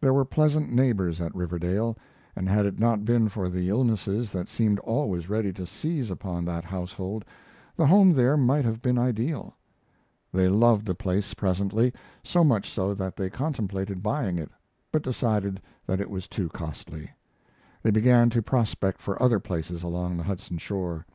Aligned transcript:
There 0.00 0.12
were 0.12 0.24
pleasant 0.24 0.72
neighbors 0.72 1.20
at 1.20 1.32
Riverdale, 1.32 1.96
and 2.34 2.48
had 2.48 2.66
it 2.66 2.80
not 2.80 3.04
been 3.04 3.28
for 3.28 3.48
the 3.48 3.68
illnesses 3.68 4.32
that 4.32 4.48
seemed 4.48 4.80
always 4.80 5.28
ready 5.28 5.52
to 5.52 5.64
seize 5.64 6.10
upon 6.10 6.44
that 6.46 6.64
household 6.64 7.24
the 7.76 7.86
home 7.86 8.12
there 8.14 8.36
might 8.36 8.64
have 8.64 8.82
been 8.82 8.98
ideal. 8.98 9.54
They 10.32 10.48
loved 10.48 10.84
the 10.84 10.96
place 10.96 11.32
presently, 11.32 11.92
so 12.24 12.42
much 12.42 12.68
so 12.68 12.92
that 12.94 13.14
they 13.14 13.30
contemplated 13.30 14.02
buying 14.02 14.36
it, 14.36 14.50
but 14.90 15.02
decided 15.04 15.62
that 15.86 16.00
it 16.00 16.10
was 16.10 16.26
too 16.26 16.48
costly. 16.48 17.10
They 17.84 17.92
began 17.92 18.30
to 18.30 18.42
prospect 18.42 19.00
for 19.00 19.22
other 19.22 19.38
places 19.38 19.84
along 19.84 20.16
the 20.16 20.24
Hudson 20.24 20.58
shore. 20.58 21.06